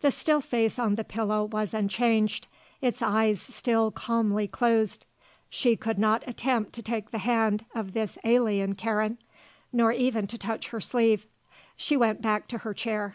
The 0.00 0.10
still 0.10 0.40
face 0.40 0.80
on 0.80 0.96
the 0.96 1.04
pillow 1.04 1.44
was 1.44 1.72
unchanged, 1.74 2.48
its 2.80 3.00
eyes 3.02 3.40
still 3.40 3.92
calmly 3.92 4.48
closed. 4.48 5.06
She 5.48 5.76
could 5.76 5.96
not 5.96 6.24
attempt 6.26 6.72
to 6.72 6.82
take 6.82 7.12
the 7.12 7.18
hand 7.18 7.64
of 7.72 7.92
this 7.92 8.18
alien 8.24 8.74
Karen, 8.74 9.18
nor 9.72 9.92
even 9.92 10.26
to 10.26 10.36
touch 10.36 10.70
her 10.70 10.80
sleeve. 10.80 11.28
She 11.76 11.96
went 11.96 12.20
back 12.20 12.48
to 12.48 12.58
her 12.58 12.74
chair. 12.74 13.14